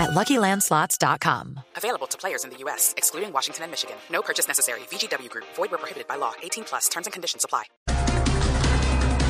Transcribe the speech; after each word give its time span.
at 0.00 0.10
LuckyLandSlots.com. 0.10 1.60
Available 1.76 2.06
to 2.08 2.18
players 2.18 2.44
in 2.44 2.50
the 2.50 2.56
U.S., 2.64 2.94
excluding 2.96 3.32
Washington 3.32 3.64
and 3.64 3.70
Michigan. 3.70 3.96
No 4.10 4.22
purchase 4.22 4.48
necessary. 4.48 4.80
VGW 4.90 5.28
Group. 5.28 5.44
Void 5.56 5.70
where 5.70 5.78
prohibited 5.78 6.08
by 6.08 6.16
law. 6.16 6.32
18 6.42 6.64
plus. 6.64 6.88
Terms 6.88 7.06
and 7.06 7.12
conditions 7.12 7.44
apply. 7.44 7.64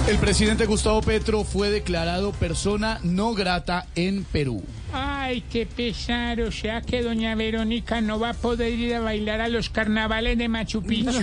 El 0.08 0.18
presidente 0.18 0.66
Gustavo 0.66 1.02
Petro 1.02 1.44
fue 1.44 1.70
declarado 1.70 2.32
persona 2.32 2.98
no 3.04 3.34
grata 3.34 3.86
en 3.94 4.24
Perú. 4.24 4.64
Ay, 4.92 5.42
qué 5.42 5.66
pesar, 5.66 6.40
o 6.40 6.50
sea 6.50 6.80
que 6.80 7.02
doña 7.02 7.36
Verónica 7.36 8.00
no 8.00 8.18
va 8.18 8.30
a 8.30 8.34
poder 8.34 8.72
ir 8.72 8.96
a 8.96 9.00
bailar 9.00 9.40
a 9.40 9.48
los 9.48 9.68
carnavales 9.68 10.36
de 10.36 10.48
Machu 10.48 10.82
Picchu. 10.82 11.12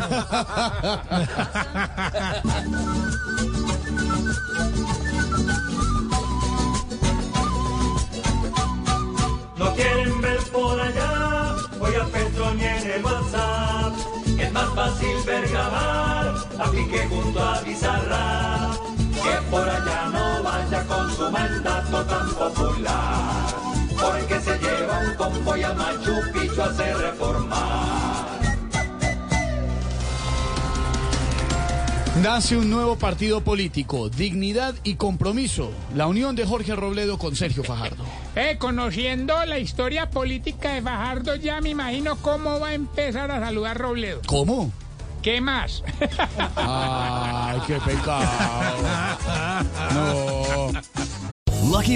a 12.46 12.54
ni 12.54 12.66
en 12.66 12.91
el 12.91 13.04
WhatsApp. 13.04 13.94
Es 14.40 14.52
más 14.52 14.70
fácil 14.76 15.16
ver 15.26 15.48
grabar, 15.50 16.36
aplique 16.59 17.08
junto 17.08 17.41
a 17.41 17.62
Bizarra. 17.62 18.72
Que 19.23 19.41
por 19.50 19.68
allá 19.68 20.09
no 20.12 20.44
vaya 20.44 20.86
con 20.86 21.11
su 21.16 21.31
mandato 21.31 22.06
tan 22.06 22.30
popular. 22.30 23.48
Porque 24.00 24.39
se 24.39 24.58
lleva 24.59 25.00
un 25.00 25.16
convoy 25.16 25.64
a 25.64 25.73
Machu 25.73 26.14
Picchu 26.34 26.61
a 26.61 26.66
hacer 26.66 26.98
reformar. 26.98 27.86
Nace 32.28 32.58
un 32.58 32.70
nuevo 32.70 32.97
partido 32.97 33.39
político, 33.39 34.09
Dignidad 34.09 34.75
y 34.83 34.95
Compromiso, 34.95 35.72
la 35.95 36.08
unión 36.08 36.36
de 36.36 36.45
Jorge 36.45 36.75
Robledo 36.75 37.17
con 37.17 37.38
Sergio 37.38 37.64
Fajardo. 37.64 38.03
Eh, 38.36 38.58
conociendo 38.59 39.45
la 39.45 39.59
historia 39.59 40.09
política 40.09 40.73
de 40.73 40.81
Fajardo, 40.81 41.36
ya 41.36 41.61
me 41.61 41.70
imagino 41.70 42.17
cómo 42.17 42.59
va 42.59 42.67
a 42.67 42.73
empezar 42.73 43.31
a 43.31 43.39
saludar 43.39 43.78
Robledo. 43.78 44.20
¿Cómo? 44.25 44.73
¿Qué 45.22 45.39
más? 45.39 45.86
Ay, 46.58 47.61
qué 47.66 47.80
pecado. 47.80 48.28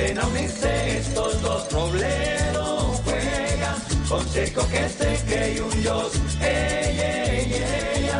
Vuelven 0.00 0.18
a 0.18 0.26
unirse 0.26 0.98
estos 0.98 1.42
dos 1.42 1.72
Robledo 1.72 2.76
juega 3.04 3.76
con 4.08 4.28
Seco 4.28 4.66
que 4.68 4.88
se 4.88 5.24
cree 5.26 5.60
un 5.60 5.82
Dios. 5.82 6.12
Ey, 6.40 6.98
ey, 6.98 7.52
ey, 7.52 8.10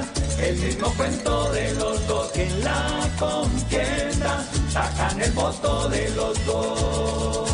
el 0.47 0.57
mismo 0.57 0.89
cuento 0.95 1.53
de 1.53 1.75
los 1.75 2.07
dos 2.07 2.29
que 2.33 2.47
en 2.47 2.65
la 2.65 3.09
contienda 3.19 4.45
sacan 4.71 5.21
el 5.21 5.33
voto 5.33 5.89
de 5.89 6.11
los 6.11 6.47
dos. 6.47 7.51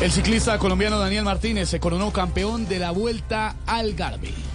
El 0.00 0.10
ciclista 0.10 0.58
colombiano 0.58 0.98
Daniel 0.98 1.24
Martínez 1.24 1.68
se 1.68 1.78
coronó 1.78 2.12
campeón 2.12 2.66
de 2.66 2.80
la 2.80 2.90
Vuelta 2.90 3.54
al 3.66 3.94
Garbe. 3.94 4.51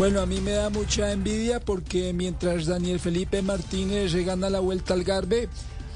Bueno, 0.00 0.22
a 0.22 0.26
mí 0.26 0.40
me 0.40 0.52
da 0.52 0.70
mucha 0.70 1.12
envidia 1.12 1.60
porque 1.60 2.14
mientras 2.14 2.64
Daniel 2.64 2.98
Felipe 2.98 3.42
Martínez 3.42 4.12
se 4.12 4.24
gana 4.24 4.48
la 4.48 4.58
vuelta 4.58 4.94
al 4.94 5.04
Garbe, 5.04 5.50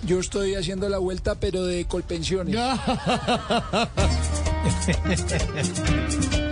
yo 0.07 0.21
estoy 0.21 0.57
haciendo 0.57 0.91
la 0.91 0.99
vuelta 0.99 1.37
pero 1.37 1.65
de 1.65 1.87
colpensiones. 1.87 2.55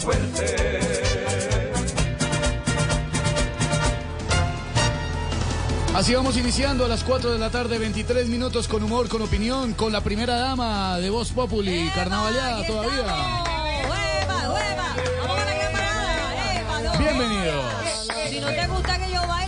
fuerte 0.00 0.78
Así 5.94 6.14
vamos 6.14 6.36
iniciando 6.36 6.84
a 6.84 6.88
las 6.88 7.02
4 7.02 7.32
de 7.32 7.38
la 7.40 7.50
tarde, 7.50 7.76
23 7.76 8.28
minutos 8.28 8.68
con 8.68 8.84
humor, 8.84 9.08
con 9.08 9.20
opinión, 9.20 9.74
con 9.74 9.92
la 9.92 10.00
primera 10.00 10.36
dama 10.36 10.96
de 11.00 11.10
Voz 11.10 11.32
Populi, 11.32 11.90
carnavaleada 11.92 12.64
todavía. 12.64 13.04
Bienvenidos. 17.00 17.64
Si 18.30 18.40
no 18.40 18.46
te 18.46 18.66
gusta 18.68 18.98
que 18.98 19.12
yo 19.12 19.26
baile. 19.26 19.47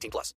18 0.00 0.10
plus. 0.10 0.34